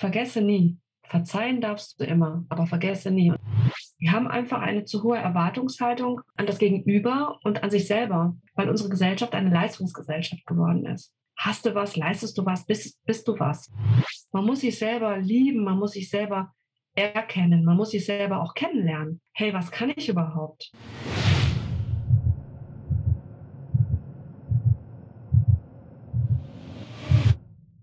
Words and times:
vergesse 0.00 0.40
nie. 0.40 0.78
Verzeihen 1.04 1.60
darfst 1.60 2.00
du 2.00 2.04
immer, 2.04 2.44
aber 2.48 2.66
vergesse 2.66 3.10
nie. 3.10 3.32
Wir 3.98 4.12
haben 4.12 4.28
einfach 4.28 4.60
eine 4.60 4.84
zu 4.84 5.02
hohe 5.02 5.18
Erwartungshaltung 5.18 6.22
an 6.36 6.46
das 6.46 6.58
Gegenüber 6.58 7.38
und 7.44 7.62
an 7.62 7.70
sich 7.70 7.86
selber, 7.86 8.36
weil 8.54 8.70
unsere 8.70 8.88
Gesellschaft 8.88 9.34
eine 9.34 9.50
Leistungsgesellschaft 9.50 10.46
geworden 10.46 10.86
ist. 10.86 11.12
Hast 11.36 11.66
du 11.66 11.74
was, 11.74 11.96
leistest 11.96 12.38
du 12.38 12.46
was, 12.46 12.64
bist, 12.64 13.04
bist 13.04 13.28
du 13.28 13.38
was. 13.38 13.70
Man 14.32 14.44
muss 14.44 14.60
sich 14.60 14.78
selber 14.78 15.18
lieben, 15.18 15.64
man 15.64 15.78
muss 15.78 15.92
sich 15.92 16.08
selber 16.08 16.52
erkennen, 16.94 17.64
man 17.64 17.76
muss 17.76 17.90
sich 17.90 18.04
selber 18.04 18.42
auch 18.42 18.54
kennenlernen. 18.54 19.20
Hey, 19.32 19.52
was 19.52 19.70
kann 19.70 19.92
ich 19.94 20.08
überhaupt? 20.08 20.70